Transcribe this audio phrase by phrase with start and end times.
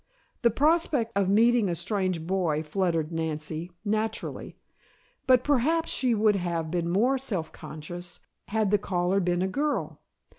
[0.41, 4.55] The prospect of meeting a strange boy fluttered Nancy, naturally,
[5.27, 10.01] but Perhaps she would have been more self conscious had the caller been a girl.